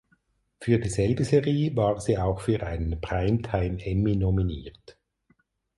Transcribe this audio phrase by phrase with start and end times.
[0.61, 4.97] Für dieselbe Serie war sie auch für einen Primetime Emmy nominiert.